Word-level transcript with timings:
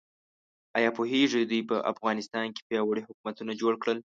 ایا 0.77 0.89
پوهیږئ 0.97 1.43
دوی 1.47 1.61
په 1.69 1.75
افغانستان 1.91 2.47
کې 2.55 2.61
پیاوړي 2.69 3.01
حکومتونه 3.07 3.51
جوړ 3.61 3.73
کړل؟ 3.81 3.97